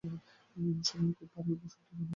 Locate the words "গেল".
1.99-2.09